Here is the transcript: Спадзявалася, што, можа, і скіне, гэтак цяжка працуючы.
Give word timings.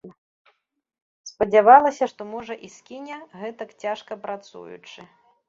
Спадзявалася, 1.31 2.05
што, 2.13 2.21
можа, 2.33 2.57
і 2.69 2.71
скіне, 2.77 3.21
гэтак 3.43 3.77
цяжка 3.85 4.21
працуючы. 4.27 4.99